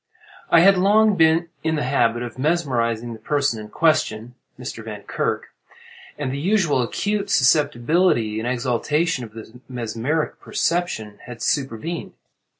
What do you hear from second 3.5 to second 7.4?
in question (Mr. Vankirk), and the usual acute